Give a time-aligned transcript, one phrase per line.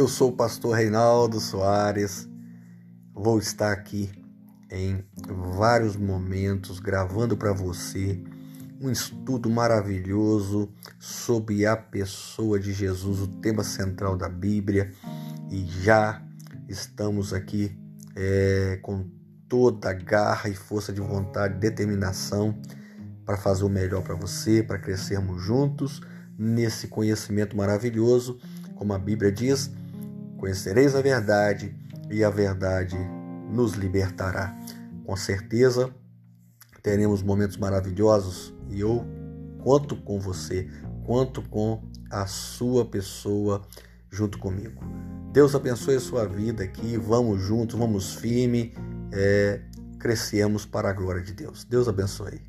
[0.00, 2.26] Eu sou o pastor Reinaldo Soares.
[3.12, 4.10] Vou estar aqui
[4.70, 8.18] em vários momentos gravando para você
[8.80, 14.90] um estudo maravilhoso sobre a pessoa de Jesus, o tema central da Bíblia.
[15.50, 16.22] E já
[16.66, 17.78] estamos aqui
[18.16, 19.06] é, com
[19.50, 22.58] toda a garra e força de vontade, determinação
[23.26, 26.00] para fazer o melhor para você, para crescermos juntos
[26.38, 28.40] nesse conhecimento maravilhoso,
[28.74, 29.70] como a Bíblia diz:
[30.40, 31.76] conhecereis a verdade
[32.10, 32.96] e a verdade
[33.52, 34.56] nos libertará.
[35.04, 35.94] Com certeza
[36.82, 39.04] teremos momentos maravilhosos e eu
[39.62, 40.66] conto com você,
[41.04, 43.60] conto com a sua pessoa
[44.10, 44.82] junto comigo.
[45.30, 48.74] Deus abençoe a sua vida aqui, vamos juntos, vamos firme,
[49.12, 49.60] é,
[49.98, 51.64] crescemos para a glória de Deus.
[51.64, 52.40] Deus abençoe.